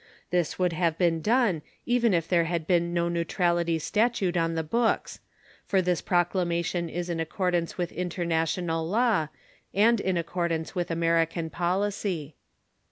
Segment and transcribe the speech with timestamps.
[0.31, 4.63] This would have been done even if there had been no neutrality statute on the
[4.63, 5.19] books,
[5.63, 9.27] for this proclamation is in accordance with international law
[9.75, 12.35] and in accordance with American policy.